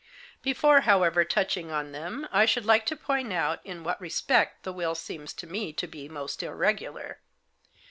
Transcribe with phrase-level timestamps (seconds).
[0.41, 4.73] Before, however, touching on them I should like to point out in what respect the
[4.73, 7.19] will seems to me to be most irregular.